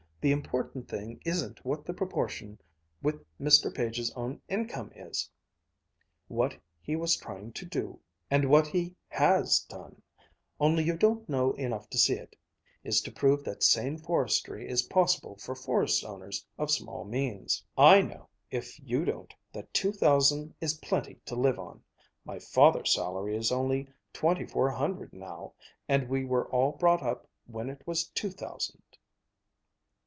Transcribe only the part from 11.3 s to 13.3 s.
enough to see it, is to